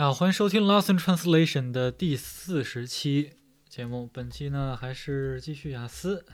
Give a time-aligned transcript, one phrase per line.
[0.00, 3.34] 那欢迎收听《Lost in Translation》的第四十期
[3.68, 4.08] 节目。
[4.10, 6.24] 本期呢还是继续雅思。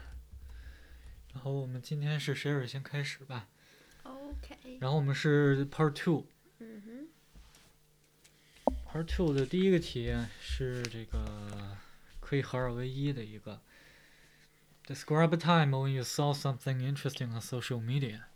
[1.34, 3.48] 然后我们今天是谁尔先开始吧。
[4.04, 6.28] OK，然后我们是 Part Two。
[6.60, 11.76] 嗯哼 Part Two 的第一个题是这个
[12.20, 13.60] 可以合二为一的一个。
[14.86, 18.26] Describe a time when you saw something interesting on social media.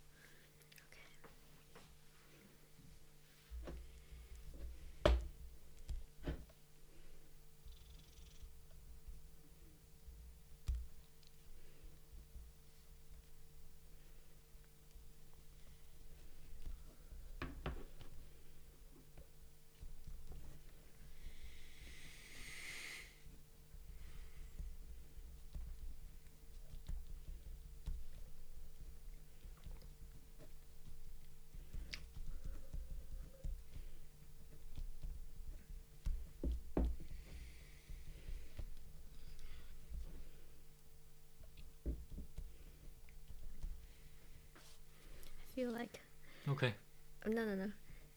[47.41, 47.71] No no no.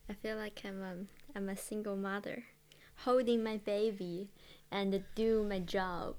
[0.09, 2.43] I feel like I'm um, I'm a single mother,
[2.97, 4.29] holding my baby
[4.71, 6.15] and do my job.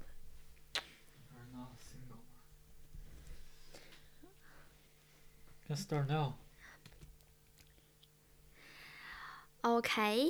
[5.69, 6.35] Let's start now.
[9.65, 10.29] Okay,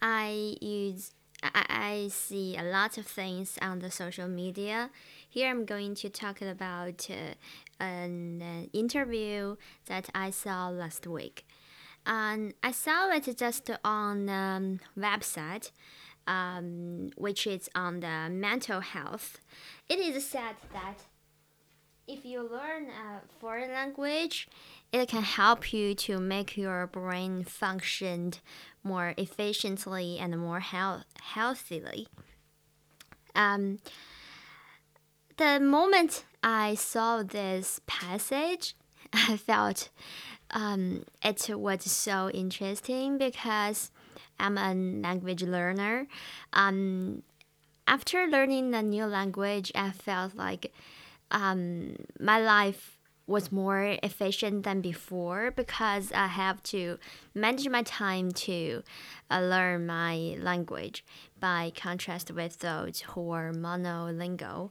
[0.00, 4.90] I use I, I see a lot of things on the social media.
[5.28, 7.34] Here I'm going to talk about uh,
[7.82, 11.44] an uh, interview that I saw last week.
[12.06, 15.70] I saw it just on um, website,
[16.26, 19.40] um, which is on the mental health.
[19.88, 21.04] It is said that
[22.06, 24.48] if you learn a foreign language,
[24.92, 28.32] it can help you to make your brain function
[28.82, 32.08] more efficiently and more health- healthily.
[33.34, 33.78] Um,
[35.36, 38.74] the moment I saw this passage,
[39.12, 39.90] I felt
[40.52, 43.90] um, it was so interesting because
[44.38, 46.06] I'm a language learner.
[46.52, 47.22] Um,
[47.86, 50.72] after learning a new language, I felt like
[51.30, 56.98] um, my life was more efficient than before because I have to
[57.34, 58.82] manage my time to
[59.30, 61.04] uh, learn my language
[61.38, 64.70] by contrast with those who are monolingual.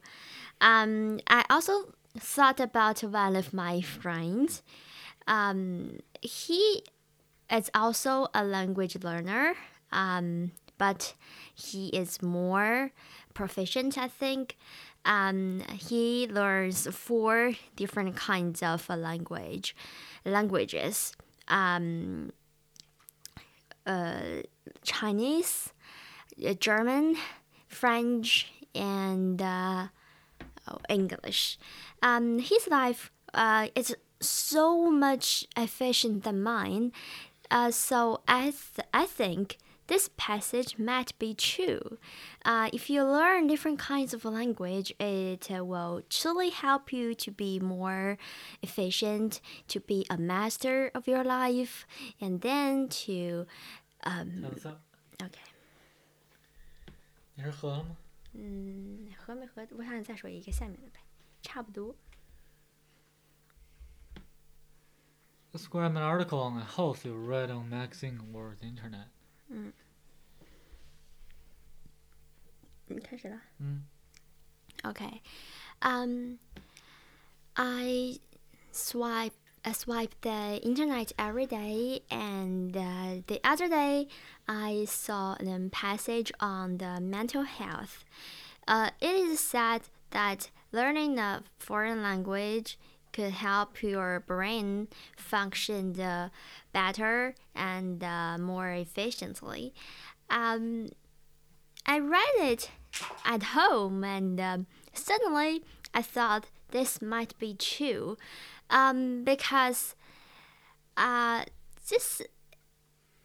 [0.59, 4.61] Um, I also thought about one of my friends.
[5.29, 6.83] Um, he
[7.49, 9.53] is also a language learner,
[9.91, 11.13] um, but
[11.53, 12.91] he is more
[13.33, 14.57] proficient, I think.
[15.05, 19.75] Um, he learns four different kinds of a language,
[20.25, 21.15] languages.
[21.47, 22.31] Um,
[23.85, 24.43] uh,
[24.83, 25.73] Chinese,
[26.45, 27.17] uh, German,
[27.67, 29.87] French, and uh,
[30.67, 31.57] oh, English.
[32.03, 36.92] Um, his life uh, is so much efficient than mine.
[37.50, 41.98] Uh, so I, th- I think this passage might be true.
[42.42, 47.30] Uh, if you learn different kinds of language, it uh, will truly help you to
[47.30, 48.16] be more
[48.62, 51.86] efficient, to be a master of your life,
[52.18, 53.46] and then to
[54.04, 54.80] um, Thumbs up.
[55.22, 55.38] OK，
[57.34, 57.96] 你是喝了吗？
[58.32, 59.66] 嗯，合没合？
[59.76, 61.00] 我想再说一个下面的呗，
[61.42, 61.94] 差不多。
[65.52, 69.08] Describe an article on a health you read on magazine or the internet.
[72.86, 73.40] 你开始了。
[73.58, 73.84] 嗯
[74.82, 75.22] Okay.
[75.80, 76.38] Um,
[77.56, 78.18] I
[78.72, 79.32] swipe
[79.64, 84.08] I swipe the internet every day, and uh, the other day
[84.46, 88.04] I saw a passage on the mental health.
[88.68, 92.78] Uh, it is said that learning a foreign language
[93.11, 94.87] could help your brain
[95.17, 95.93] function
[96.71, 99.73] better and uh, more efficiently.
[100.29, 100.89] Um,
[101.85, 102.71] I read it
[103.25, 105.63] at home and um, suddenly
[105.93, 108.17] I thought this might be true
[108.69, 109.95] um, because
[110.97, 111.45] uh,
[111.89, 112.21] this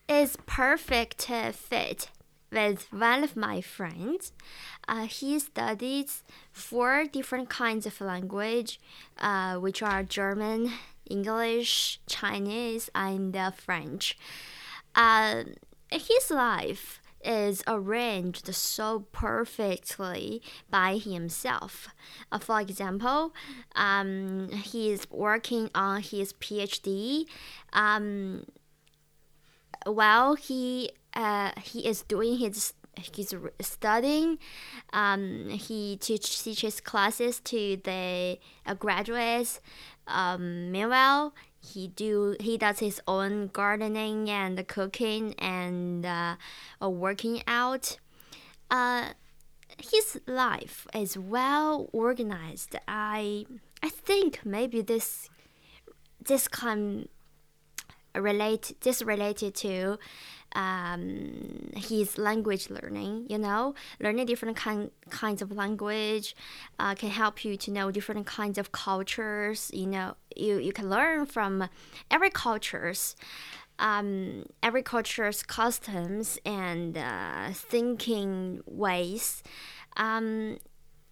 [0.08, 2.10] is perfect uh, fit
[2.54, 4.32] with one of my friends.
[4.86, 6.22] Uh, he studies
[6.52, 8.80] four different kinds of language,
[9.18, 10.70] uh, which are German,
[11.10, 14.16] English, Chinese, and uh, French.
[14.94, 15.44] Uh,
[15.90, 21.88] his life is arranged so perfectly by himself.
[22.30, 23.32] Uh, for example,
[23.74, 27.24] um, he is working on his PhD.
[27.72, 28.44] Um,
[29.86, 34.38] while he uh, he is doing his he's studying.
[34.92, 39.60] Um, he teach, teaches classes to the uh, graduates.
[40.06, 46.36] Um, meanwhile, he do he does his own gardening and cooking and uh,
[46.82, 47.98] uh, working out.
[48.70, 49.10] Uh,
[49.78, 52.76] his life is well organized.
[52.86, 53.46] I
[53.82, 55.30] I think maybe this
[56.22, 57.08] this kind
[58.14, 59.98] relate this related to
[60.54, 63.26] um, his language learning.
[63.28, 66.34] You know, learning different kind kinds of language
[66.78, 69.70] uh, can help you to know different kinds of cultures.
[69.72, 71.68] You know, you you can learn from
[72.10, 73.16] every cultures.
[73.76, 79.42] Um, every culture's customs and uh, thinking ways.
[79.96, 80.58] Um,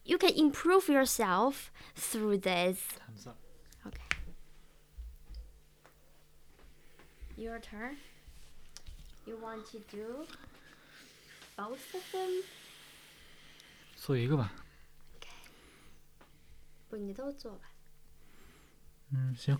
[0.04, 2.86] you can improve yourself through this.
[3.04, 3.36] Time's up.
[3.86, 4.00] Okay.
[7.36, 7.96] Your turn.
[9.24, 10.26] You want to do
[11.56, 12.44] both of them?
[13.96, 14.52] 做一个吧。
[15.16, 15.28] OK，
[16.88, 17.70] 不，你都做吧。
[19.10, 19.58] 嗯，行。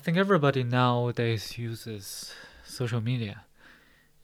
[0.00, 2.32] Think everybody nowadays uses
[2.64, 3.44] social media,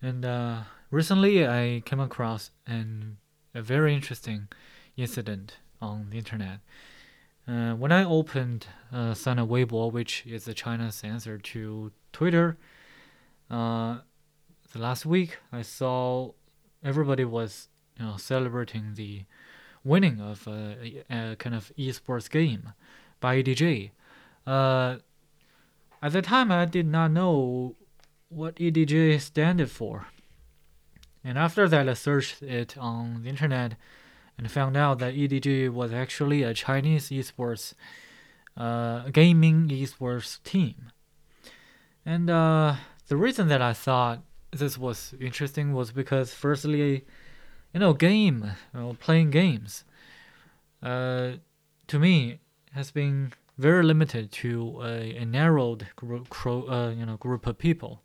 [0.00, 3.18] and uh, recently I came across an
[3.54, 4.48] a very interesting
[4.96, 6.60] incident on the internet.
[7.46, 12.56] Uh, when I opened uh, Sina Weibo, which is a China's answer to Twitter,
[13.50, 13.98] uh,
[14.72, 16.32] the last week I saw
[16.82, 17.68] everybody was
[17.98, 19.24] you know celebrating the
[19.84, 22.72] winning of a, a kind of esports game
[23.20, 23.90] by EDG.
[24.46, 24.96] Uh,
[26.02, 27.76] at the time, I did not know
[28.28, 30.06] what EDG standed for.
[31.24, 33.74] And after that, I searched it on the internet
[34.38, 37.74] and found out that EDG was actually a Chinese esports,
[38.56, 40.92] uh, gaming esports team.
[42.04, 42.76] And uh,
[43.08, 44.22] the reason that I thought
[44.52, 47.04] this was interesting was because, firstly,
[47.72, 49.84] you know, game, you know, playing games,
[50.82, 51.32] uh,
[51.88, 52.38] to me,
[52.72, 58.02] has been very limited to a, a narrowed group, uh, you know, group of people.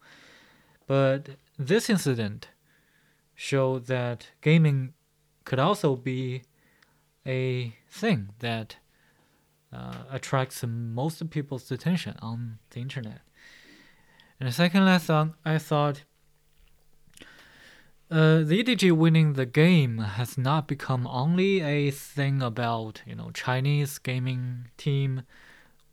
[0.88, 2.50] But this incident
[3.36, 4.94] showed that gaming
[5.45, 6.44] could also be
[7.25, 8.77] a thing that
[9.74, 13.21] uh, attracts most people's attention on the internet.
[14.39, 16.03] And secondly, I thought, I thought
[18.12, 23.32] uh, the EDG winning the game has not become only a thing about you know
[23.34, 25.24] Chinese gaming team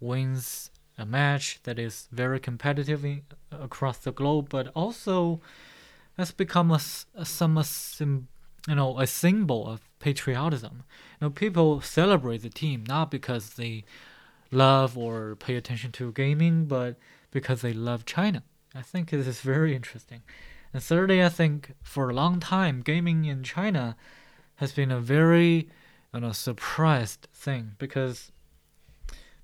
[0.00, 3.22] wins a match that is very competitive in,
[3.52, 5.40] across the globe, but also
[6.16, 6.80] has become a,
[7.14, 8.26] a some a sim,
[8.66, 10.82] you know a symbol of patriotism.
[11.20, 13.84] You know, people celebrate the team not because they
[14.50, 16.96] love or pay attention to gaming, but
[17.30, 18.42] because they love China.
[18.74, 20.22] I think this is very interesting.
[20.72, 23.96] And thirdly, I think for a long time, gaming in China
[24.56, 25.68] has been a very,
[26.12, 28.32] you know, surprised thing because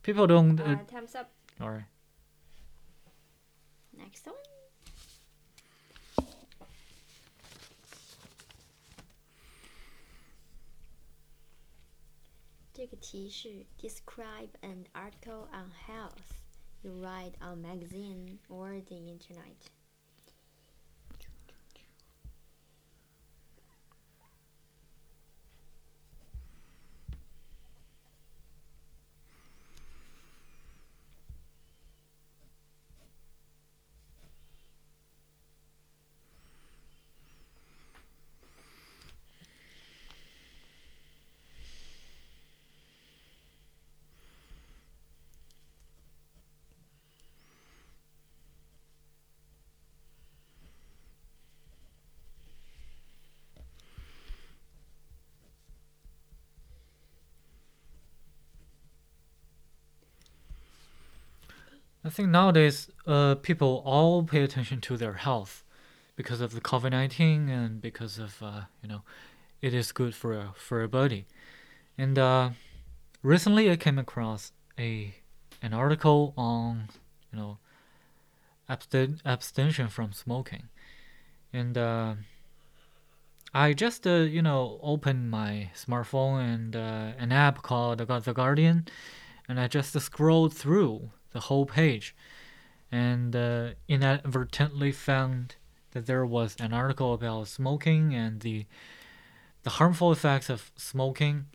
[0.02, 0.60] people don't.
[0.60, 1.30] Uh, time's up.
[1.60, 1.84] all right.
[3.96, 4.34] Next one.
[13.80, 16.44] Describe an article on health
[16.84, 19.70] you write on magazine or the internet.
[62.14, 65.64] Think nowadays, uh, people all pay attention to their health
[66.16, 69.02] because of the COVID nineteen and because of uh, you know,
[69.60, 71.26] it is good for for a body.
[71.98, 72.50] And uh,
[73.22, 75.14] recently, I came across a
[75.60, 76.88] an article on
[77.32, 77.58] you know
[78.68, 80.68] abstain abstention from smoking,
[81.52, 82.14] and uh,
[83.52, 88.86] I just uh, you know opened my smartphone and uh, an app called The Guardian,
[89.48, 92.16] and I just scrolled through the whole page,
[92.90, 95.56] and uh, inadvertently found
[95.90, 98.64] that there was an article about smoking and the
[99.64, 101.46] the harmful effects of smoking.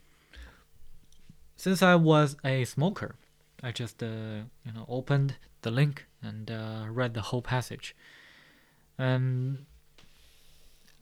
[1.56, 3.16] Since I was a smoker,
[3.62, 7.96] I just uh, you know opened the link and uh, read the whole passage.
[8.98, 9.64] And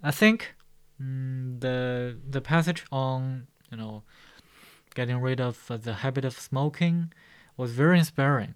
[0.03, 0.55] I think
[1.03, 4.05] mm, the the passage on you know
[4.95, 7.13] getting rid of the habit of smoking
[7.57, 8.55] was very inspiring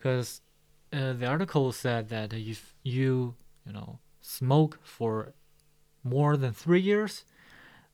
[0.00, 0.40] because
[0.92, 3.34] uh, the article said that if you
[3.66, 5.34] you know smoke for
[6.02, 7.24] more than three years,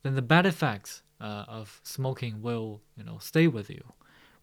[0.02, 3.92] then the bad effects uh, of smoking will you know stay with you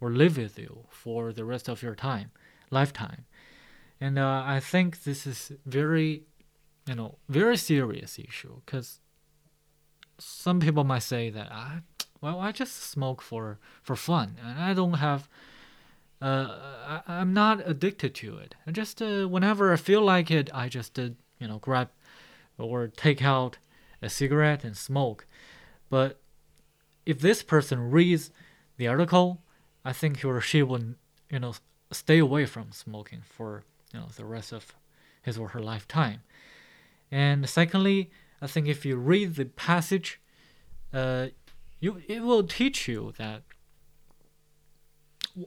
[0.02, 2.32] or live with you for the rest of your time
[2.70, 3.26] lifetime.
[4.02, 6.24] And uh, i think this is very
[6.86, 9.00] you know very serious issue because
[10.20, 11.80] some people might say that I,
[12.22, 15.30] well i just smoke for for fun and i don't have
[16.24, 18.56] uh, I, am not addicted to it.
[18.66, 21.90] I just uh, whenever I feel like it, I just uh, you know grab
[22.58, 23.58] or take out
[24.02, 25.28] a cigarette and smoke.
[25.90, 26.22] But
[27.06, 28.32] if this person reads
[28.78, 29.42] the article,
[29.84, 30.96] I think he or she would
[31.30, 31.56] you know
[31.92, 33.64] stay away from smoking for
[33.94, 34.74] you know the rest of
[35.22, 36.22] his or her lifetime.
[37.12, 38.12] And secondly,
[38.42, 40.22] I think if you read the passage,
[40.94, 41.28] uh,
[41.82, 43.42] you it will teach you that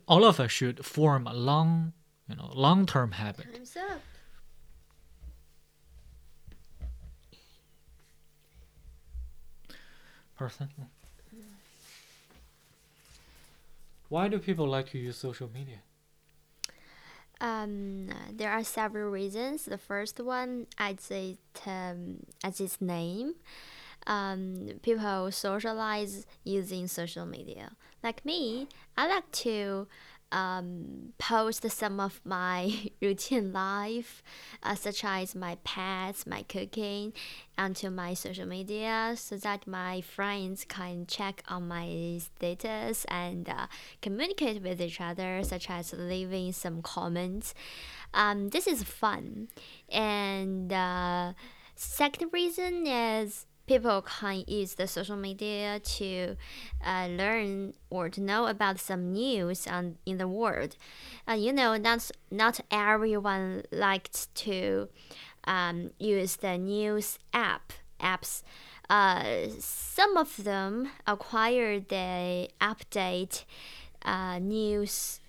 [0.07, 1.93] all of us should form a long,
[2.28, 3.52] you know, long-term habit.
[3.55, 4.00] Time's up.
[10.37, 10.69] Person.
[14.09, 15.78] Why do people like to use social media?
[17.40, 19.64] Um, there are several reasons.
[19.64, 23.35] The first one, I'd say, um, as its name,
[24.07, 27.73] um, people socialize using social media.
[28.03, 29.87] Like me, I like to
[30.33, 34.23] um, post some of my routine life,
[34.62, 37.12] uh, such as my pets, my cooking,
[37.57, 43.67] onto my social media so that my friends can check on my status and uh,
[44.03, 47.55] communicate with each other, such as leaving some comments.
[48.12, 49.49] Um, this is fun.
[49.88, 51.33] And uh,
[51.76, 56.37] second reason is people can use the social media to
[56.85, 60.76] uh, learn or to know about some news on, in the world.
[61.28, 64.88] Uh, you know, not, not everyone likes to
[65.44, 68.42] um, use the news app apps.
[68.88, 73.44] Uh, some of them acquire the update
[74.02, 75.20] uh, news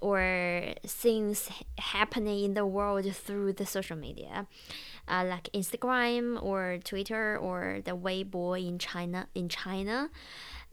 [0.00, 4.46] or things happening in the world through the social media
[5.07, 10.09] uh, like Instagram or Twitter or the Weibo in China in China.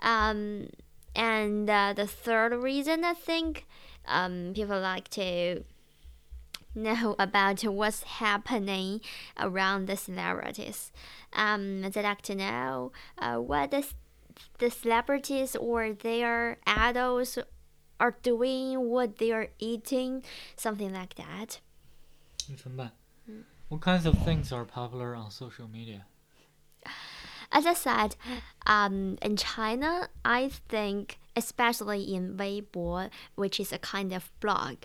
[0.01, 0.69] Um,
[1.15, 3.67] and uh, the third reason I think
[4.07, 5.65] um, people like to
[6.75, 9.01] know about what's happening
[9.39, 10.93] around the celebrities.
[11.33, 13.87] Um, they like to know uh, what the,
[14.59, 17.39] the celebrities or their idols
[18.01, 20.25] are doing, what they are eating,
[20.57, 21.61] something like that.
[22.57, 22.93] 怎么办
[23.70, 26.06] ？what kinds of things are popular on social media?
[27.52, 28.16] As I said,
[28.68, 34.78] um, in China, I think, especially in Weibo, which is a kind of blog,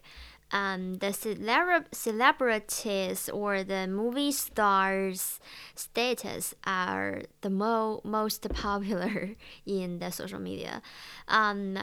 [0.50, 5.40] um, the celeb- celebrities or the movie stars'
[5.74, 9.34] status are the mo- most popular
[9.66, 10.80] in the social media.
[11.28, 11.78] Um,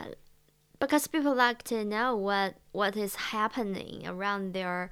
[0.79, 4.89] because people like to know what, what is happening around their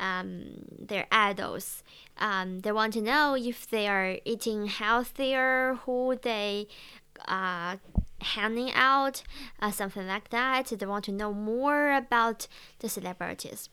[0.00, 1.82] um, their idols.
[2.18, 6.68] Um, they want to know if they are eating healthier, who they
[7.26, 7.76] are uh,
[8.20, 9.22] hanging out,
[9.60, 10.66] uh, something like that.
[10.66, 12.46] They want to know more about
[12.78, 13.68] the celebrities.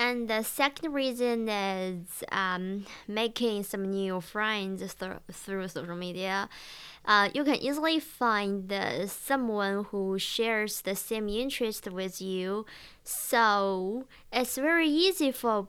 [0.00, 6.48] And the second reason is um, making some new friends th through social media.
[7.08, 8.72] Uh, you can easily find
[9.06, 12.66] someone who shares the same interest with you.
[13.04, 15.68] So it's very easy for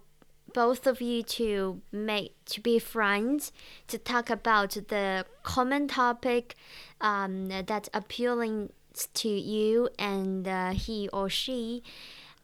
[0.53, 3.53] both of you to make to be friends
[3.88, 6.55] to talk about the common topic
[7.01, 8.72] um, that's appealing
[9.13, 11.84] to you and uh, he or she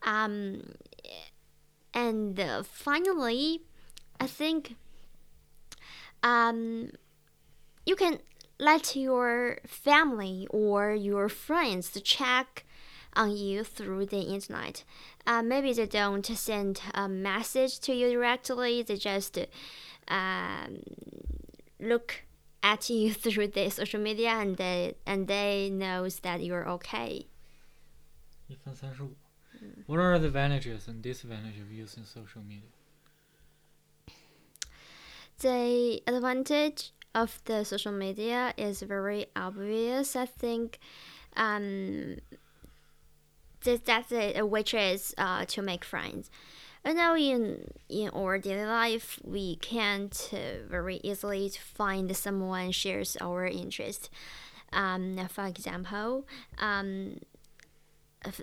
[0.03, 0.61] um,
[1.93, 3.61] And uh, finally,
[4.19, 4.75] I think
[6.23, 6.91] um,
[7.85, 8.19] you can
[8.58, 12.64] let your family or your friends to check
[13.14, 14.84] on you through the internet.
[15.26, 18.82] Uh, maybe they don't send a message to you directly.
[18.82, 19.38] They just
[20.08, 20.82] um,
[21.80, 22.24] look
[22.62, 27.26] at you through the social media and they and they knows that you're okay.
[28.48, 29.16] 一分三十五。
[29.86, 32.70] What are the advantages and disadvantages of using social media?
[35.38, 40.15] The advantage of the social media is very obvious.
[40.15, 40.77] I think
[41.35, 42.17] um,
[43.63, 46.29] that, that's it, which is uh, to make friends.
[46.83, 53.17] I know in in our daily life we can't uh, very easily find someone shares
[53.19, 54.11] our interest.
[54.71, 56.27] Um, for example,
[56.59, 57.19] um,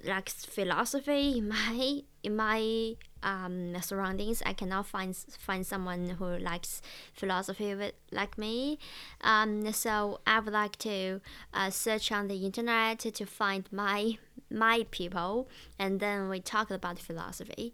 [0.04, 6.82] like philosophy in my in my um, surroundings, I cannot find find someone who likes
[7.12, 8.78] philosophy with, like me.
[9.20, 11.20] Um, so I would like to
[11.54, 14.18] uh, search on the internet to find my
[14.50, 15.48] my people,
[15.78, 17.72] and then we talk about philosophy.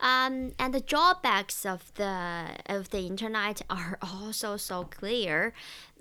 [0.00, 5.54] Um, and the drawbacks of the of the internet are also so clear.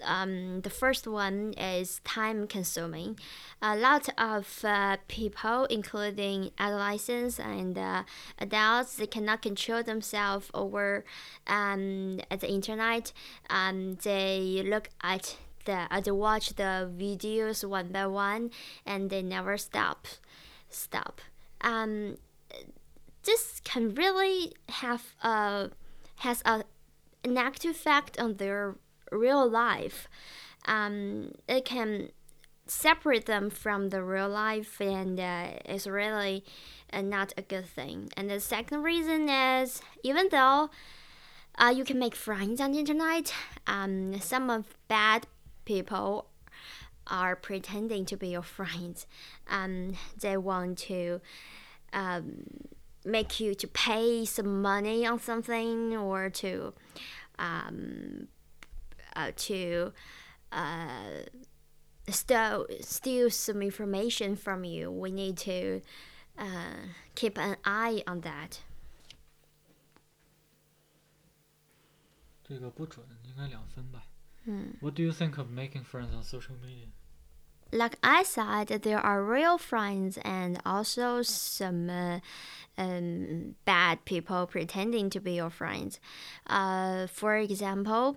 [0.03, 3.17] Um, the first one is time consuming.
[3.61, 8.03] A lot of uh, people, including adolescents and uh,
[8.37, 11.05] adults, they cannot control themselves over
[11.47, 13.13] um, the internet.
[13.49, 18.51] Um, they look at the uh, they watch the videos one by one,
[18.85, 20.07] and they never stop,
[20.69, 21.21] stop.
[21.61, 22.17] Um,
[23.23, 25.71] this can really have a
[26.17, 26.63] has a
[27.25, 28.75] negative effect on their
[29.11, 30.07] real life.
[30.67, 32.09] Um, it can
[32.67, 36.43] separate them from the real life, and uh, it's really
[36.91, 38.09] uh, not a good thing.
[38.17, 40.69] And the second reason is even though
[41.57, 43.33] uh, you can make friends on the internet,
[43.67, 45.27] um, some of bad
[45.65, 46.27] people
[47.07, 49.05] are pretending to be your friends.
[49.49, 51.21] Um, they want to
[51.93, 52.45] um,
[53.05, 56.73] make you to pay some money on something or to
[57.37, 58.27] um,
[59.16, 59.92] uh, to
[60.52, 61.26] uh,
[62.08, 64.90] steal steal some information from you.
[64.90, 65.80] We need to
[66.38, 68.60] uh, keep an eye on that.
[72.42, 74.02] 这个不准，应该两分吧。
[74.44, 74.74] 嗯。
[74.80, 76.88] What do you think of making friends on social media?
[77.72, 82.20] like I said, there are real friends and also some uh,
[82.76, 86.00] um, bad people pretending to be your friends.
[86.46, 88.16] Uh, for example,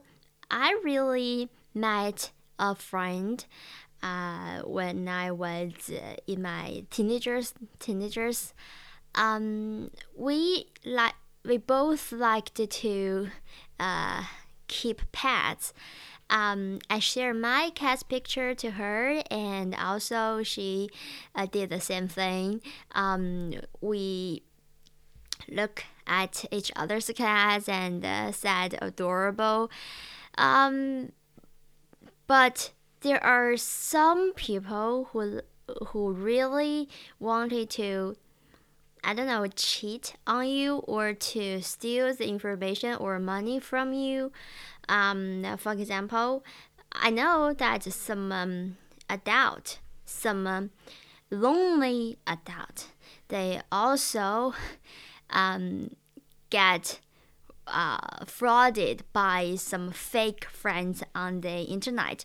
[0.51, 3.45] I really met a friend
[4.03, 7.55] uh, when I was uh, in my teenagers.
[7.79, 8.55] Teenagers,
[9.15, 13.29] um, we like we both liked to
[13.79, 14.25] uh,
[14.67, 15.73] keep pets
[16.31, 20.91] um, I shared my cat's picture to her, and also she
[21.35, 22.61] uh, did the same thing.
[22.93, 24.43] Um, we
[25.49, 29.71] look at each other's cats and uh, said adorable.
[30.39, 31.13] Um,
[32.27, 35.41] but there are some people who
[35.89, 36.89] who really
[37.21, 38.17] wanted to
[39.05, 44.33] I don't know, cheat on you or to steal the information or money from you.
[44.89, 46.45] Um, for example,
[46.93, 48.77] I know that some um,
[49.09, 50.71] adult, some um,
[51.31, 52.89] lonely adult,
[53.29, 54.55] they also
[55.31, 55.95] um,
[56.51, 56.99] get
[57.73, 62.25] uh, frauded by some fake friends on the internet.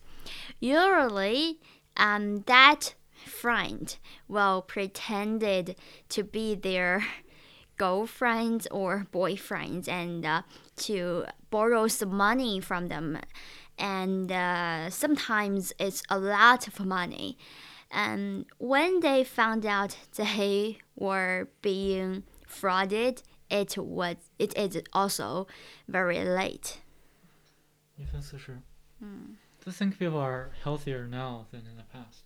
[0.59, 1.59] Usually,
[1.97, 5.75] um, that friend will pretended
[6.09, 7.05] to be their
[7.77, 10.41] girlfriends or boyfriends and uh,
[10.75, 13.19] to borrow some money from them
[13.77, 17.37] and uh, sometimes it's a lot of money
[17.91, 23.21] and when they found out they were being frauded
[23.52, 25.46] it was it is also
[25.86, 26.78] very late
[27.96, 28.60] 一分四十。
[29.00, 32.24] Do you think people are healthier now than in the past?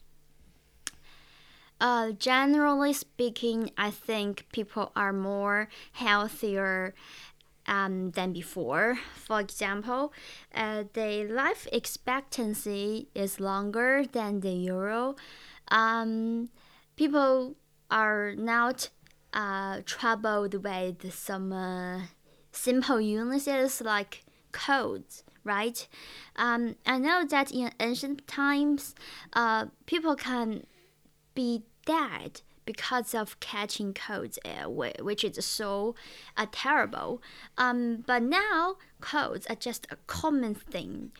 [1.81, 6.95] Uh, generally speaking, I think people are more healthier
[7.67, 8.99] um, than before.
[9.17, 10.13] For example,
[10.55, 15.17] uh, the life expectancy is longer than the euro.
[15.69, 16.51] Um,
[16.97, 17.57] people
[17.91, 18.91] are not
[19.38, 22.02] uh, troubled with some uh,
[22.52, 25.88] simple illnesses like colds, right?
[26.36, 28.96] Um, I know that in ancient times,
[29.34, 30.66] uh, people can
[31.36, 35.94] be dead because of catching colds, uh, which is so
[36.36, 37.22] uh, terrible.
[37.60, 41.12] Um, but now colds are just a common thing.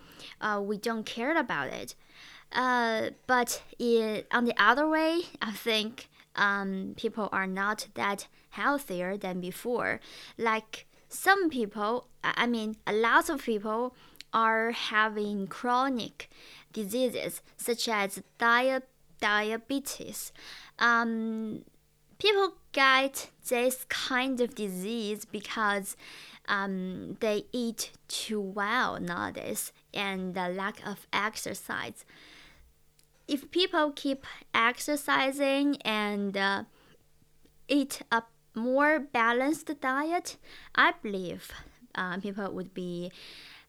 [0.42, 1.94] Uh, we don't care about it.
[2.52, 9.18] Uh, but it, on the other way, I think um, people are not that healthier
[9.18, 10.00] than before.
[10.38, 13.96] Like some people, I mean, a lot of people
[14.34, 16.30] are having chronic
[16.74, 18.84] diseases such as dia-
[19.20, 20.32] diabetes.
[20.80, 21.64] Um,
[22.20, 25.96] people get this kind of disease because
[26.48, 32.06] um, they eat too well nowadays and the lack of exercise
[33.29, 36.65] If people keep exercising and uh,
[37.69, 40.37] eat a more balanced diet,
[40.75, 41.51] I believe
[41.95, 43.11] uh, people would be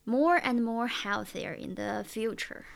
[0.04, 2.66] more and more healthier in the future.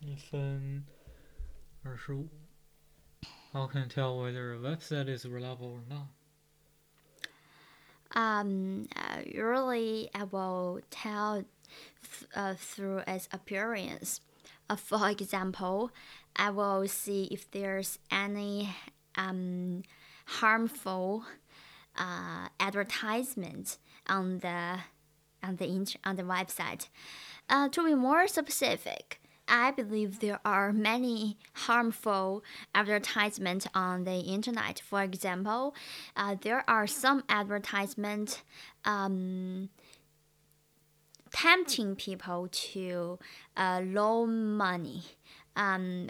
[0.00, 0.84] 一分
[1.84, 2.28] 二十五。
[3.52, 6.08] How can I tell whether a website is reliable or not?
[8.14, 11.44] Um, uh, usually I will tell
[12.02, 14.20] th- uh, through its appearance.
[14.69, 15.91] Uh, for example,
[16.35, 18.75] I will see if there's any
[19.15, 19.83] um,
[20.25, 21.23] harmful
[21.97, 23.77] uh, advertisement
[24.07, 24.79] on the
[25.43, 26.89] on the int- on the website.
[27.49, 32.43] Uh, to be more specific, I believe there are many harmful
[32.75, 34.79] advertisements on the internet.
[34.79, 35.73] For example,
[36.15, 38.41] uh, there are some advertisements
[38.83, 39.69] um,
[41.31, 43.19] tempting people to
[43.55, 45.03] uh, loan money.
[45.55, 46.09] Um,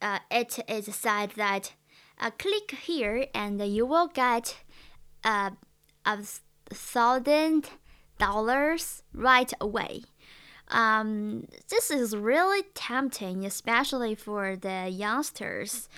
[0.00, 1.72] uh, it is said that
[2.20, 4.58] uh, click here and you will get
[5.24, 5.50] uh,
[6.04, 6.18] a
[6.70, 7.70] thousand
[8.18, 10.02] dollars right away.
[10.74, 15.88] Um, this is really tempting, especially for the youngsters.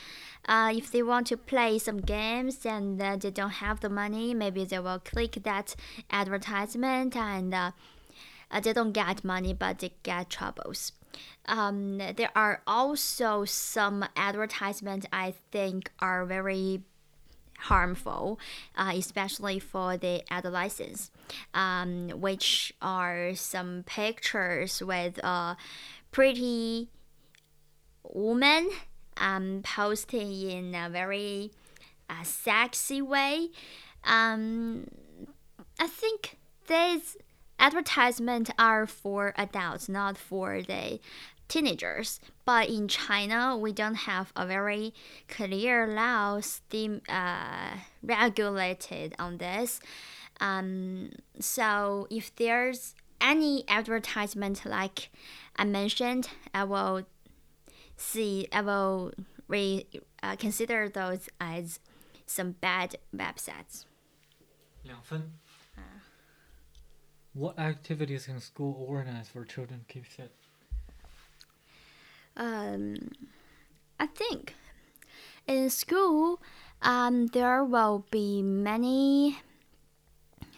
[0.47, 4.35] Uh, if they want to play some games and uh, they don't have the money,
[4.35, 5.75] maybe they will click that
[6.11, 7.71] advertisement and uh,
[8.63, 10.93] they don't get money, but they get troubles.
[11.47, 16.83] Um, there are also some advertisements I think are very
[17.61, 18.39] harmful,
[18.77, 21.11] uh, especially for the adolescents,
[21.55, 25.57] um, which are some pictures with a
[26.13, 26.89] pretty
[28.05, 28.71] woman
[29.17, 31.51] um, posting in a very
[32.09, 33.49] uh, sexy way.
[34.05, 34.89] Um,
[35.79, 37.17] I think these
[37.59, 41.01] advertisements are for adults, not for the
[41.49, 42.21] teenagers.
[42.45, 44.95] But in China, we don't have a very
[45.29, 46.41] clear law
[47.09, 47.71] uh,
[48.03, 49.81] regulated on this.
[50.41, 55.11] Um, so if there's any advertisement like
[55.57, 57.03] I mentioned, I will
[57.97, 59.13] see, I will
[59.49, 59.87] re,
[60.23, 61.81] uh, consider those as
[62.27, 63.85] some bad websites.
[67.37, 70.33] what activities can school organize for children to keep fit?
[72.37, 72.97] Um,
[73.99, 74.55] I think
[75.47, 76.41] in school,
[76.83, 79.39] um, there will be many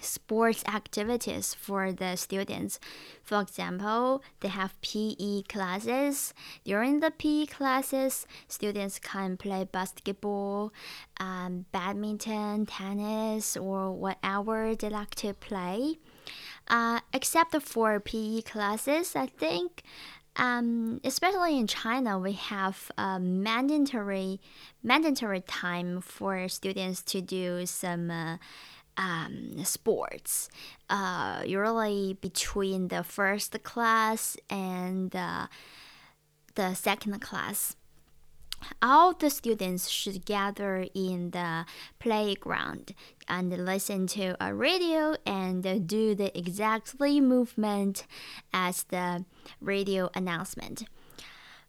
[0.01, 2.79] sports activities for the students.
[3.23, 6.35] For example, they have PE classes.
[6.65, 10.73] During the PE classes, students can play basketball,
[11.21, 15.99] um, badminton, tennis, or whatever they like to play.
[16.69, 19.83] Uh, except for PE classes, I think
[20.39, 24.41] um, especially in China, we have a mandatory
[24.85, 28.37] mandatory time for students to do some uh,
[28.99, 30.51] um, sports.
[30.91, 35.47] Uh, usually between the first class and uh,
[36.55, 37.77] the second class
[38.83, 41.65] all the students should gather in the
[41.99, 42.95] playground
[43.29, 48.07] and listen to a radio and do the exactly movement
[48.53, 49.25] as the
[49.61, 50.85] radio announcement.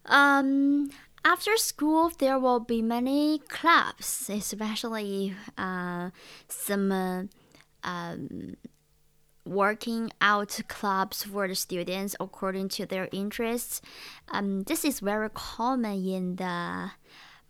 [0.06, 0.90] Um,
[1.24, 6.10] after school, there will be many clubs, especially uh,
[6.48, 7.24] some uh,
[7.84, 8.56] um,
[9.46, 13.82] working out clubs for the students according to their interests.
[14.30, 16.92] Um, this is very common in the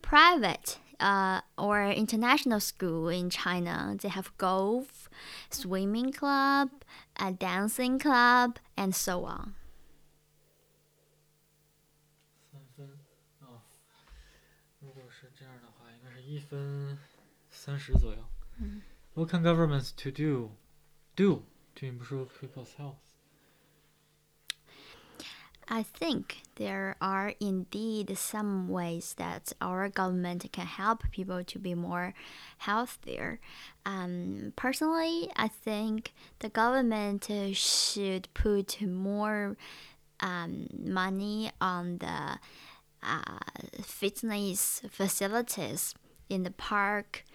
[0.02, 3.96] private uh, or international school in China.
[4.02, 5.10] They have golf,
[5.50, 6.70] swimming club,
[7.18, 9.56] a dancing club, and so on.
[16.29, 16.99] 一分
[17.51, 18.19] 三十左右。
[18.59, 18.83] 嗯
[19.15, 20.51] What can governments to do
[21.15, 21.43] do
[21.77, 22.97] to improve people's health?
[25.67, 31.75] I think there are indeed some ways that our government can help people to be
[31.75, 32.13] more
[32.59, 33.41] healthier.
[33.87, 39.57] Um, personally, I think the government should put more
[40.21, 42.39] um, money on the
[43.03, 43.39] uh,
[43.83, 45.95] fitness facilities
[46.30, 47.26] in the park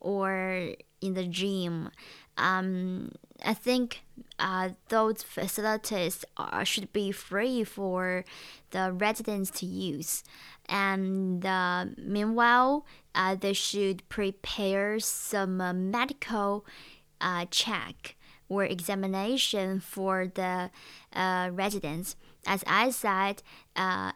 [0.00, 1.90] or in the gym.
[2.36, 3.12] Um,
[3.44, 4.02] I think
[4.38, 8.24] uh, those facilities are, should be free for
[8.70, 10.22] the residents to use.
[10.68, 16.66] And uh, meanwhile, uh, they should prepare some uh, medical
[17.20, 18.16] uh, check
[18.48, 20.70] or examination for the
[21.12, 22.16] uh, residents.
[22.46, 23.42] As I said,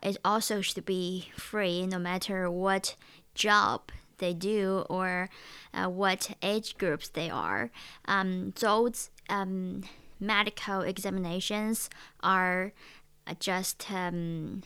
[0.03, 2.95] it also should be free no matter what
[3.35, 3.91] job
[4.21, 5.29] they do or
[5.75, 7.71] uh, what age groups they are.
[8.07, 9.83] Um, those um,
[10.21, 11.91] medical examinations
[12.23, 12.73] are
[13.41, 14.63] just um,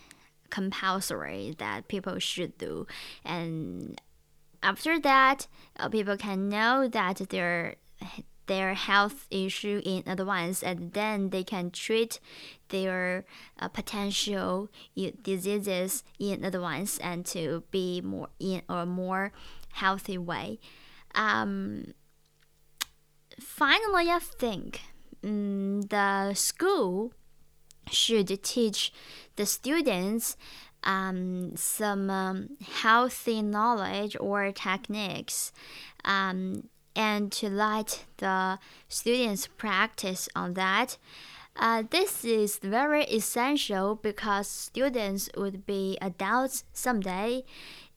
[0.51, 2.87] compulsory that people should do,
[3.25, 4.01] and
[4.63, 5.47] after that,
[5.79, 7.77] uh, people can know that their
[8.47, 12.21] their health issue in advance, and then they can treat
[12.69, 13.25] their
[13.59, 14.69] uh, potential
[15.23, 19.33] diseases in advance and to be more in a more
[19.75, 20.59] healthy way.
[21.15, 21.95] Um,
[23.41, 24.81] finally, I think
[25.23, 27.13] um, the school
[27.91, 28.93] should teach
[29.37, 30.37] the students
[30.83, 32.51] um, some um,
[32.83, 35.53] healthy knowledge or techniques
[36.05, 40.99] um, and to let the students practice on that.
[41.57, 47.45] Uh, this is very essential because students would be adults someday,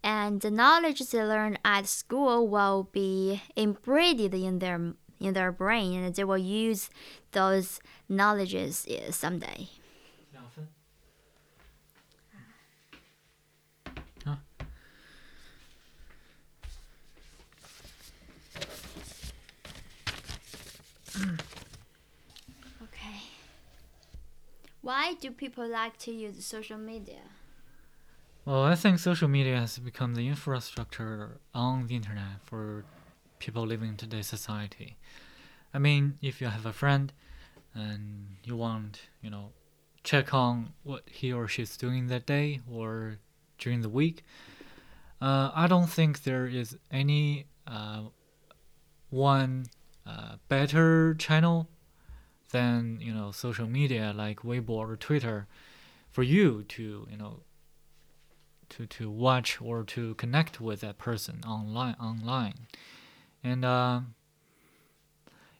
[0.03, 6.03] and the knowledge they learn at school will be embedded in their in their brain,
[6.03, 6.91] and they will use
[7.31, 9.67] those knowledges uh, someday.
[22.83, 23.21] okay.
[24.81, 27.21] Why do people like to use social media?
[28.45, 32.85] Well, I think social media has become the infrastructure on the internet for
[33.39, 34.95] people living in today's society.
[35.73, 37.11] I mean, if you have a friend
[37.73, 39.49] and you want, you know,
[40.03, 43.17] check on what he or she's doing that day or
[43.57, 44.23] during the week,
[45.21, 48.03] uh, I don't think there is any uh,
[49.09, 49.65] one
[50.07, 51.67] uh, better channel
[52.51, 55.47] than you know social media like Weibo or Twitter
[56.09, 57.41] for you to you know
[58.69, 62.67] to to watch or to connect with that person online online.
[63.43, 64.01] And uh,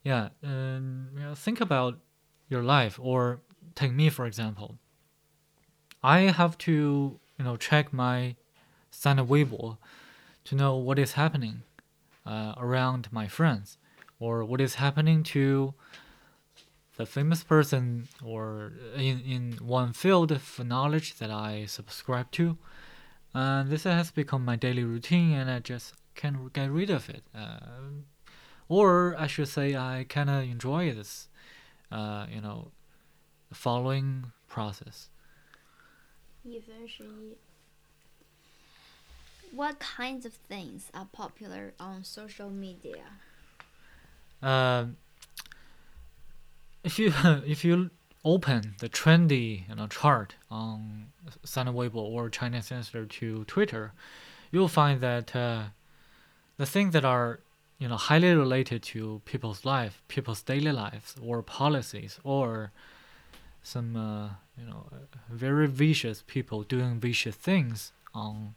[0.04, 2.00] yeah and you know, think about
[2.50, 3.42] your life or
[3.76, 4.78] take me for example.
[6.02, 8.36] I have to you know check my
[8.92, 9.78] Sina Weibo
[10.46, 11.64] to know what is happening
[12.26, 13.78] uh, around my friends
[14.20, 15.74] or what is happening to
[16.98, 22.58] the famous person or in, in one field of knowledge that I subscribe to.
[23.34, 27.24] And this has become my daily routine and I just can't get rid of it.
[27.36, 27.60] Uh,
[28.68, 31.30] or I should say I kind of enjoy this,
[31.92, 32.72] uh, you know,
[33.54, 35.10] following process.
[39.52, 43.04] What kinds of things are popular on social media?
[44.42, 44.98] Um,
[46.84, 47.14] if you
[47.46, 47.90] if you
[48.26, 51.08] open the trendy you know chart on
[51.44, 53.94] Sina Weibo or Chinese answer to Twitter,
[54.52, 55.64] you'll find that uh,
[56.58, 57.40] the things that are
[57.80, 62.72] you know highly related to people's life, people's daily lives, or policies, or
[63.64, 64.86] some uh, you know
[65.30, 68.56] very vicious people doing vicious things on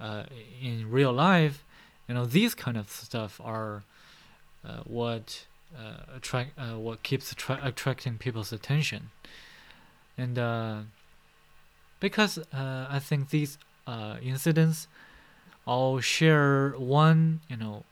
[0.00, 0.24] uh,
[0.62, 1.64] in real life,
[2.08, 3.84] you know these kind of stuff are
[4.68, 9.10] uh, what uh, attract uh, what keeps attra- attracting people's attention,
[10.16, 10.86] and
[12.00, 13.58] because I think these
[14.22, 14.88] incidents
[15.66, 17.84] all share one you know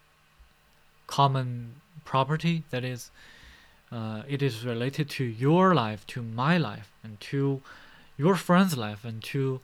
[1.07, 3.11] common property that is
[3.93, 7.61] uh, it is related to your life to my life and to
[8.17, 9.61] your friend's life and to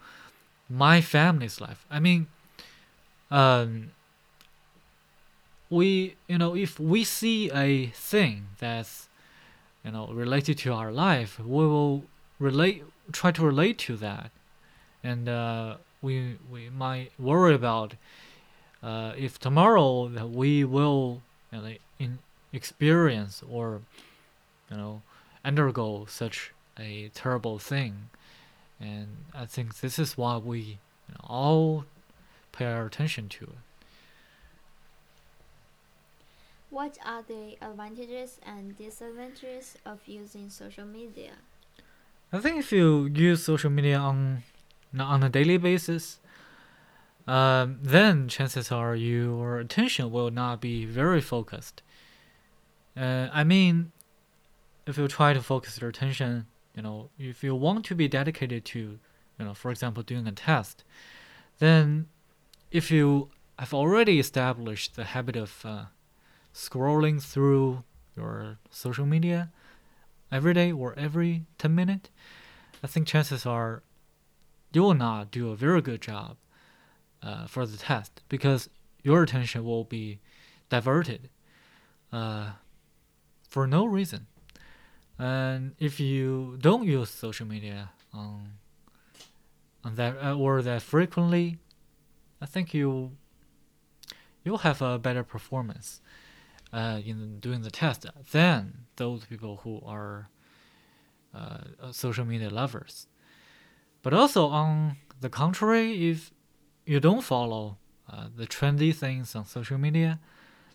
[0.68, 1.84] my family's life.
[1.90, 2.26] I mean
[3.30, 3.92] um,
[5.72, 9.08] we you know if we see a thing that's
[9.84, 12.04] you know related to our life we will
[12.38, 14.30] relate try to relate to that
[15.02, 17.94] and uh, we we might worry about
[18.82, 22.18] uh, if tomorrow that we will you know, in
[22.52, 23.80] experience or
[24.70, 25.02] you know
[25.44, 28.08] undergo such a terrible thing,
[28.80, 31.84] and I think this is why we you know, all
[32.52, 33.71] pay our attention to it.
[36.72, 41.32] What are the advantages and disadvantages of using social media?
[42.32, 44.42] I think if you use social media on
[44.98, 46.18] on a daily basis,
[47.26, 51.82] um, then chances are your attention will not be very focused.
[52.96, 53.92] Uh, I mean,
[54.86, 58.64] if you try to focus your attention, you know, if you want to be dedicated
[58.72, 58.98] to,
[59.38, 60.84] you know, for example, doing a test,
[61.58, 62.06] then
[62.70, 65.84] if you have already established the habit of uh,
[66.54, 67.84] scrolling through
[68.16, 69.50] your social media
[70.30, 72.10] every day or every 10 minutes,
[72.82, 73.82] I think chances are
[74.72, 76.36] you will not do a very good job
[77.22, 78.68] uh, for the test because
[79.02, 80.20] your attention will be
[80.70, 81.28] diverted
[82.12, 82.52] uh,
[83.48, 84.26] for no reason.
[85.18, 88.54] And if you don't use social media on
[89.84, 91.58] on that uh, or that frequently,
[92.40, 93.12] I think you
[94.44, 96.00] you'll have a better performance
[96.72, 100.28] uh, in doing the test than those people who are
[101.34, 101.58] uh,
[101.90, 103.06] social media lovers.
[104.02, 106.32] But also on the contrary, if
[106.86, 107.78] you don't follow
[108.10, 110.18] uh, the trendy things on social media,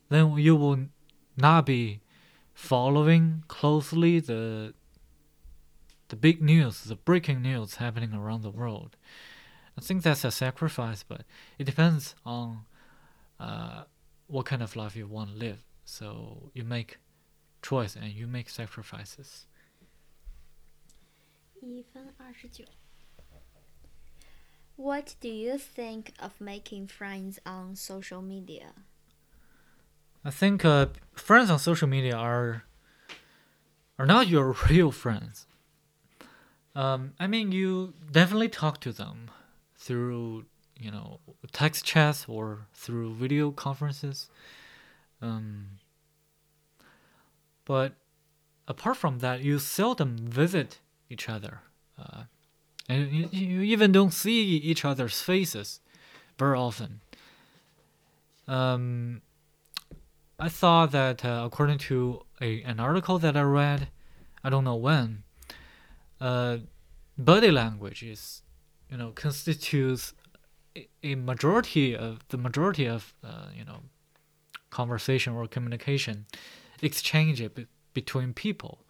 [0.10, 0.86] then you will
[1.36, 2.02] not be
[2.54, 4.74] following closely the
[6.10, 8.96] the big news, the breaking news happening around the world.
[9.78, 11.22] I think that's a sacrifice, but
[11.60, 12.62] it depends on
[13.40, 13.84] uh,
[14.28, 15.67] what kind of life you want to live.
[15.87, 16.99] So you make
[17.63, 19.47] choice and you make sacrifices.
[21.61, 22.65] 一分二十九。
[24.77, 28.73] what do you think of making friends on social media?
[30.25, 32.65] I think uh, friends on social media are
[33.99, 35.47] are not your real friends.
[36.75, 39.31] Um, I mean, you definitely talk to them
[39.79, 41.21] through you know
[41.53, 44.29] text chats or through video conferences.
[45.22, 45.80] Um,
[47.66, 47.94] but
[48.68, 51.62] apart from that, you seldom visit each other.
[51.98, 52.24] Uh,
[52.88, 55.80] and you, you even don't see each other's faces
[56.38, 57.02] very often.
[58.48, 59.22] Um,
[60.40, 63.90] I thought that uh, according to a, an article that I read,
[64.44, 65.24] I don't know when,
[66.22, 66.58] uh,
[67.18, 68.44] body language is,
[68.90, 70.14] you know, constitutes
[70.78, 73.82] a, a majority of the majority of, uh, you know,
[74.70, 76.26] conversation or communication
[76.82, 77.42] exchange
[77.94, 78.86] between people.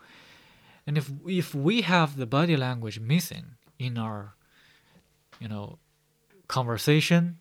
[0.85, 4.35] And if if we have the body language missing, in our
[5.39, 5.79] you know
[6.47, 7.37] conversation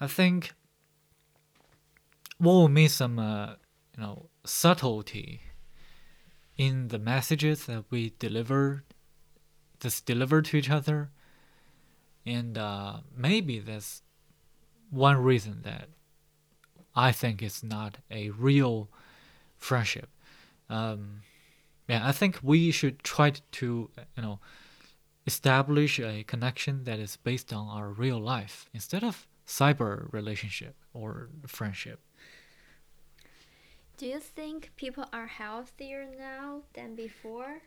[0.00, 0.52] i think
[2.40, 3.54] we'll miss some uh,
[3.96, 5.40] you know subtlety
[6.56, 8.84] in the messages that we deliver
[9.80, 11.10] this deliver to each other
[12.26, 14.02] and uh, maybe that's
[14.90, 15.88] one reason that
[16.94, 18.88] i think it's not a real
[19.56, 20.08] friendship
[20.70, 21.20] um,
[21.88, 24.38] yeah i think we should try to you know
[25.26, 31.28] establish a connection that is based on our real life instead of cyber relationship or
[31.46, 31.98] friendship.
[33.96, 37.62] Do you think people are healthier now than before?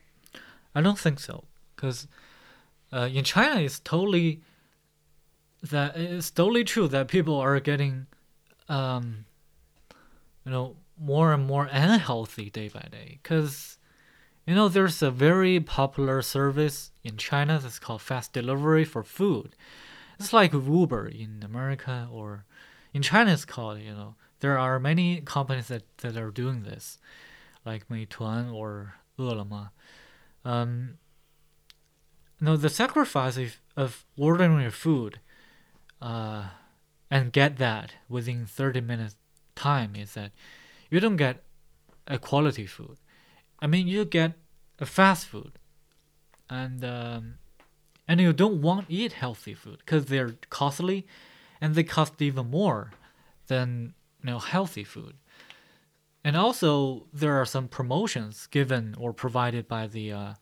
[0.73, 1.43] I don't think so,
[1.75, 2.07] because
[2.93, 4.41] uh, in China, it's totally
[5.61, 8.07] that it's totally true that people are getting,
[8.71, 9.25] um,
[10.45, 13.19] you know, more and more unhealthy day by day.
[13.21, 13.77] Because
[14.45, 19.55] you know, there's a very popular service in China that's called fast delivery for food.
[20.19, 22.45] It's like Uber in America or
[22.93, 26.97] in China it's called, you know, there are many companies that, that are doing this,
[27.65, 29.67] like Meituan or Ele.me.
[30.43, 30.97] Um,
[32.39, 35.19] no, the sacrifice of, of ordering your food
[36.01, 36.45] uh,
[37.11, 39.15] and get that within 30 minutes
[39.55, 40.31] time is that
[40.89, 41.43] you don't get
[42.07, 42.97] a quality food.
[43.59, 44.33] I mean, you get
[44.79, 45.59] a fast food,
[46.49, 47.35] and um,
[48.07, 51.05] and you don't want to eat healthy food because they're costly,
[51.59, 52.91] and they cost even more
[53.47, 53.93] than
[54.23, 55.15] you know healthy food.
[56.23, 60.33] And also, there are some promotions given or provided by the, uh,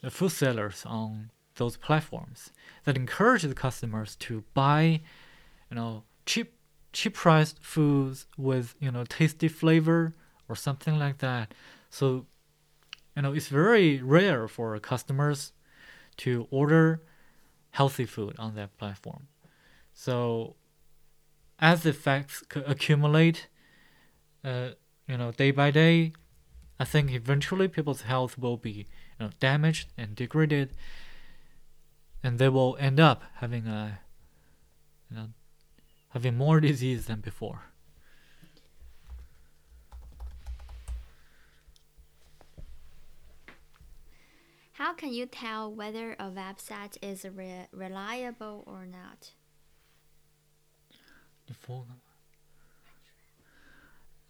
[0.00, 2.50] the food sellers on those platforms
[2.84, 5.02] that encourage the customers to buy,
[5.72, 6.52] you know, cheap
[6.92, 10.14] cheap priced foods with you know tasty flavor
[10.46, 11.54] or something like that.
[11.88, 12.26] So
[13.16, 15.52] you know, it's very rare for customers
[16.18, 17.02] to order
[17.70, 19.28] healthy food on that platform.
[19.94, 20.56] So
[21.58, 23.48] as the facts accumulate,
[24.44, 24.70] uh,
[25.08, 26.12] you know, day by day,
[26.78, 28.84] I think eventually people's health will be you
[29.20, 30.74] know, damaged and degraded,
[32.22, 34.00] and they will end up having a
[35.10, 35.28] you know
[36.12, 37.72] having more disease than before.
[44.74, 49.32] How can you tell whether a website is re- reliable or not?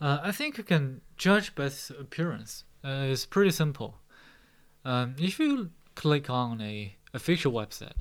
[0.01, 2.65] Uh, I think you can judge by its appearance.
[2.85, 4.01] Uh, it's pretty simple.
[4.85, 7.93] Um, if you click on a official website,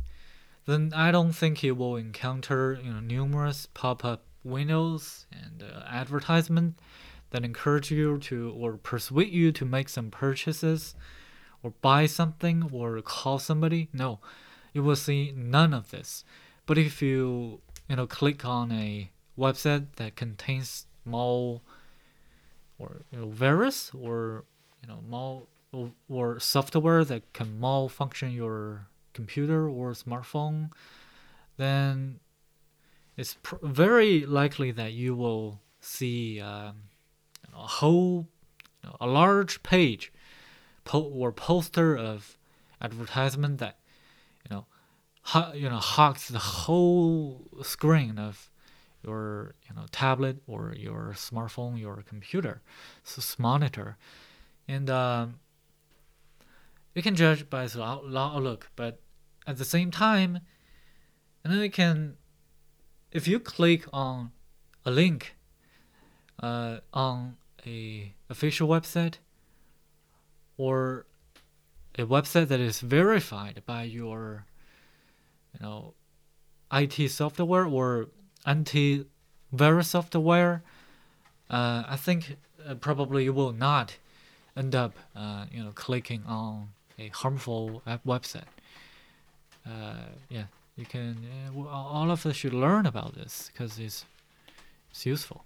[0.66, 6.80] then I don't think you will encounter you know numerous pop-up windows and uh, advertisement
[7.32, 10.96] that encourage you to or persuade you to make some purchases
[11.64, 13.90] or buy something or call somebody.
[13.94, 14.20] No,
[14.74, 16.24] you will see none of this.
[16.66, 21.62] But if you you know click on a website that contains mal
[22.78, 24.46] or you know, virus or
[24.82, 30.72] you know mal or, or software that can malfunction your computer or smartphone,
[31.58, 32.20] then
[33.18, 36.84] it's pr- very likely that you will see um,
[37.54, 38.28] a whole,
[39.00, 40.12] a large page
[40.86, 42.38] po- or poster of
[42.82, 43.78] advertisement that
[44.44, 44.66] you know,
[45.24, 48.50] ho- you know, hogs the whole screen of
[49.04, 52.62] your you know tablet or your smartphone, your computer,
[53.04, 53.98] so monitor,
[54.68, 55.40] and um,
[56.94, 59.00] you can judge by its outlook, but
[59.48, 60.40] at the same time,
[61.44, 62.18] and then you can,
[63.12, 64.32] if you click on
[64.86, 65.36] a link
[66.42, 69.16] uh, on a official website
[70.58, 71.06] or
[71.98, 74.46] a website that is verified by your,
[75.54, 75.94] you know,
[76.72, 78.08] IT software or
[78.46, 80.64] anti-virus software,
[81.50, 83.98] uh, I think uh, probably you will not
[84.56, 86.70] end up, uh, you know, clicking on
[87.02, 88.52] a harmful website.
[89.66, 90.46] Uh, yeah,
[90.76, 91.18] you can.
[91.56, 94.06] Uh, all of us should learn about this because it's
[94.90, 95.44] it's useful.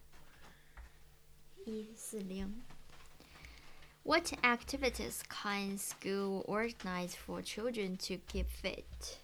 [4.04, 9.18] What activities can school organize for children to keep fit?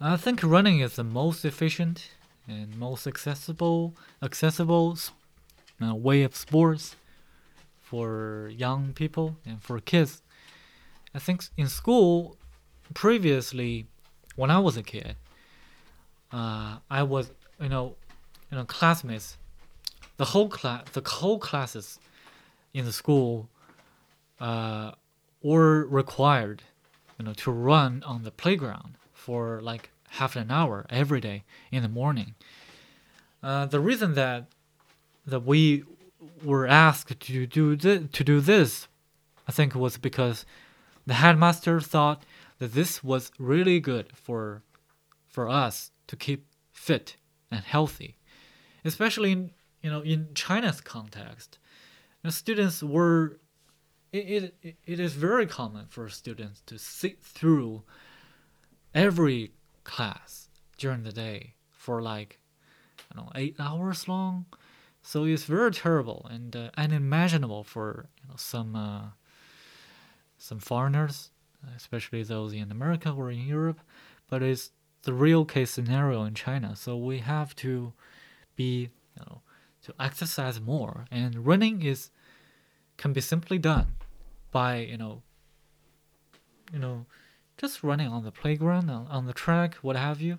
[0.00, 2.10] I think running is the most efficient
[2.46, 4.98] and most accessible accessible
[5.82, 6.96] uh, way of sports
[7.80, 10.22] for young people and for kids.
[11.14, 12.36] I think in school,
[12.94, 13.86] previously,
[14.36, 15.16] when I was a kid,
[16.32, 17.94] uh, I was you know,
[18.50, 19.38] you know, classmates,
[20.16, 21.98] the whole class, the whole classes
[22.74, 23.48] in the school,
[24.40, 24.92] uh,
[25.42, 26.62] were required,
[27.18, 31.82] you know, to run on the playground for like half an hour every day in
[31.82, 32.34] the morning.
[33.42, 34.46] Uh, the reason that
[35.24, 35.84] that we
[36.44, 38.88] were asked to do th- to do this,
[39.46, 40.44] I think, was because
[41.06, 42.24] the headmaster thought
[42.58, 44.62] that this was really good for
[45.26, 47.16] for us to keep fit
[47.50, 48.18] and healthy,
[48.84, 49.50] especially in
[49.82, 51.58] you know in China's context.
[52.22, 53.38] You know, students were
[54.12, 57.82] it, it, it is very common for students to sit through
[58.94, 59.52] every
[59.84, 62.38] class during the day for like
[63.10, 64.46] I don't know eight hours long.
[65.02, 69.08] So it's very terrible and uh, unimaginable for you know, some uh,
[70.42, 71.30] some foreigners,
[71.76, 73.80] especially those in America or in Europe.
[74.28, 74.72] But it's
[75.02, 76.74] the real case scenario in China.
[76.74, 77.92] So we have to
[78.56, 79.40] be you know
[79.84, 82.10] to exercise more, and running is
[82.96, 83.94] can be simply done
[84.50, 85.22] by you know
[86.72, 87.06] you know
[87.56, 90.38] just running on the playground on, on the track what have you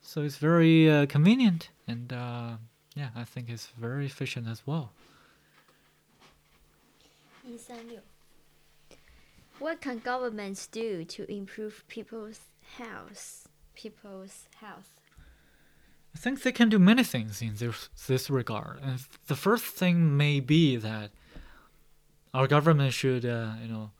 [0.00, 2.52] so it's very uh, convenient and uh,
[2.94, 4.92] yeah i think it's very efficient as well
[9.62, 12.40] what can governments do to improve people's
[12.78, 14.90] health people's health
[16.14, 18.80] I think they can do many things in this this regard.
[18.82, 21.10] And the first thing may be that
[22.34, 23.90] our government should, uh, you know,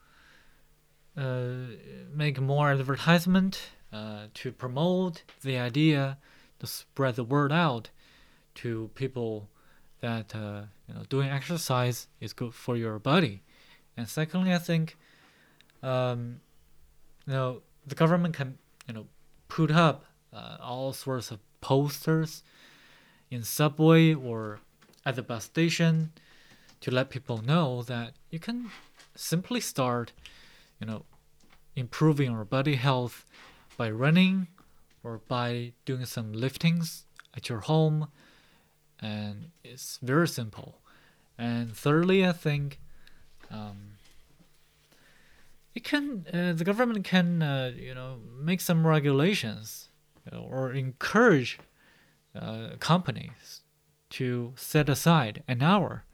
[1.17, 1.75] uh,
[2.13, 6.17] make more advertisement uh, to promote the idea,
[6.59, 7.89] to spread the word out
[8.55, 9.49] to people
[10.01, 13.41] that uh, you know doing exercise is good for your body.
[13.95, 14.97] And secondly, I think,
[15.83, 16.39] um,
[17.27, 18.57] you know, the government can
[18.87, 19.05] you know
[19.47, 22.43] put up uh, all sorts of posters
[23.29, 24.59] in subway or
[25.05, 26.11] at the bus station
[26.81, 28.69] to let people know that you can
[29.15, 30.11] simply start,
[30.79, 31.05] you know,
[31.75, 33.25] improving your body health
[33.77, 34.47] by running
[35.03, 37.03] or by doing some liftings
[37.35, 38.07] at your home.
[38.99, 40.79] And it's very simple.
[41.37, 42.79] And thirdly, I think
[43.51, 43.92] um,
[45.75, 49.89] it can uh, the government can uh, you know make some regulations
[50.31, 51.59] uh, or encourage
[52.39, 53.61] uh, companies
[54.09, 56.05] to set aside an hour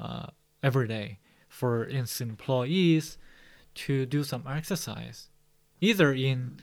[0.00, 0.26] uh,
[0.62, 1.18] every day
[1.48, 3.16] for its employees
[3.74, 5.28] to do some exercise,
[5.80, 6.58] either in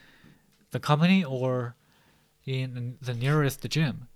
[0.72, 1.76] the company or
[2.46, 4.08] in the nearest gym.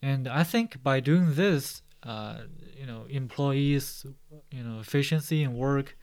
[0.00, 2.42] And I think by doing this, uh,
[2.76, 4.06] you know, employees,
[4.50, 5.96] you know, efficiency in work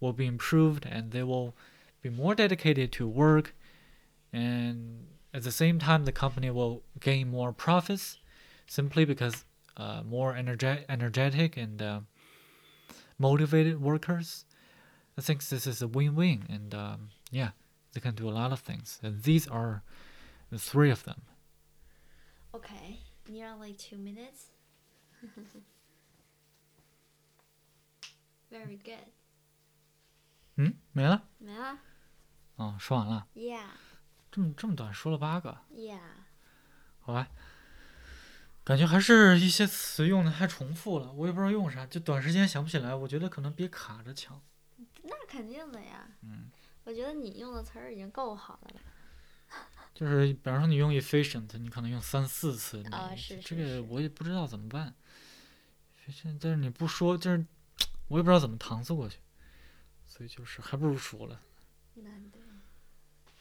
[0.00, 1.54] will be improved, and they will
[2.02, 3.54] be more dedicated to work,
[4.32, 8.18] and at the same time, the company will gain more profits,
[8.66, 9.44] simply because
[9.76, 12.00] uh, more energe- energetic and uh,
[13.18, 14.44] motivated workers.
[15.18, 17.50] I think this is a win-win, and um, yeah,
[17.92, 19.82] they can do a lot of things, and these are
[20.50, 21.22] the three of them.
[22.54, 24.46] Okay, nearly two minutes.
[28.50, 29.10] Very good.
[30.56, 31.28] 嗯，没了。
[31.38, 31.78] 没了
[32.56, 33.66] 哦，说完了，？Yeah,
[34.30, 35.98] 这么这么短，说了八个，yeah.
[37.00, 37.28] 好吧。
[38.62, 42.94] 感觉还是一些词用的太重复了，我也不知道用啥，就短时间想不起来。
[42.94, 44.40] 我觉得可能比卡着强。
[45.02, 46.08] 那肯定的呀。
[46.22, 46.50] 嗯，
[46.84, 48.80] 我觉得你用的词儿已经够好的了。
[49.92, 54.94] 就是比方说你用 efficient，你可能用三四次，你啊是是这个我也不知道怎么办。
[56.06, 57.44] efficient，但是你不说，就是
[58.08, 59.18] 我也不知道怎么搪塞过去，
[60.16, 61.42] 所以就是还不如说了，
[61.94, 62.38] 难得。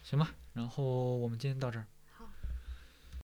[0.01, 0.33] 行吧。
[0.53, 1.85] 然后我们今天到这儿。